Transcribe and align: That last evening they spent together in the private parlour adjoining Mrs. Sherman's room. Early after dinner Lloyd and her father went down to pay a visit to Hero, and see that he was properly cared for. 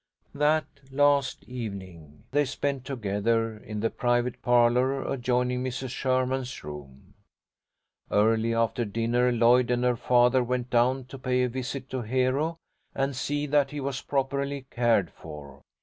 That 0.33 0.65
last 0.91 1.43
evening 1.43 2.23
they 2.31 2.43
spent 2.45 2.85
together 2.85 3.55
in 3.59 3.81
the 3.81 3.91
private 3.91 4.41
parlour 4.41 5.03
adjoining 5.07 5.63
Mrs. 5.63 5.91
Sherman's 5.91 6.63
room. 6.63 7.13
Early 8.09 8.51
after 8.55 8.83
dinner 8.83 9.31
Lloyd 9.31 9.69
and 9.69 9.83
her 9.83 9.95
father 9.95 10.43
went 10.43 10.71
down 10.71 11.05
to 11.05 11.19
pay 11.19 11.43
a 11.43 11.49
visit 11.49 11.87
to 11.91 12.01
Hero, 12.01 12.57
and 12.95 13.15
see 13.15 13.45
that 13.45 13.69
he 13.69 13.79
was 13.79 14.01
properly 14.01 14.65
cared 14.71 15.11
for. 15.11 15.61